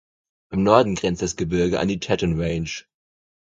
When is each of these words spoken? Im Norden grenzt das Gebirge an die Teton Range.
Im 0.51 0.63
Norden 0.63 0.95
grenzt 0.95 1.21
das 1.21 1.35
Gebirge 1.35 1.79
an 1.79 1.87
die 1.87 1.99
Teton 1.99 2.41
Range. 2.41 2.85